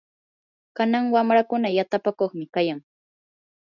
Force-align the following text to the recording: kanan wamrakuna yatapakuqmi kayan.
kanan 0.77 1.05
wamrakuna 1.13 1.67
yatapakuqmi 1.77 2.45
kayan. 2.55 2.79